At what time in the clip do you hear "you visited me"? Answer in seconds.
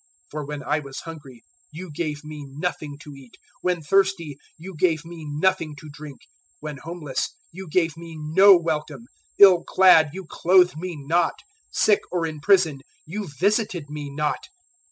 13.05-14.09